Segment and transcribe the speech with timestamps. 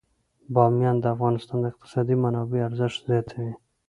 [0.53, 3.53] بامیان د افغانستان د اقتصادي منابعو ارزښت زیاتوي.